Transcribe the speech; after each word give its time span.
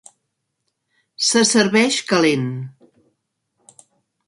Se 1.25 1.43
serveix 1.51 1.99
calent. 2.13 2.49